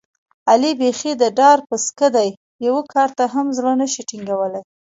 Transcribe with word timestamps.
علي 0.49 0.71
بیخي 0.79 1.11
د 1.21 1.23
ډار 1.37 1.57
پسکه 1.67 2.07
دی، 2.15 2.29
یوه 2.67 2.81
کار 2.93 3.09
ته 3.17 3.23
هم 3.33 3.47
زړه 3.57 3.71
نشي 3.81 4.03
ټینګولی. 4.09 4.61